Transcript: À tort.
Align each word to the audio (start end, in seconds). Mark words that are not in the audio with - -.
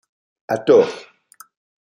À 0.47 0.57
tort. 0.57 0.89